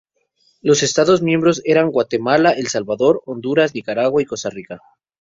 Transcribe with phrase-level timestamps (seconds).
[0.61, 4.79] Los Estados miembros eran: Guatemala, El Salvador, Honduras, Nicaragua y Costa Rica.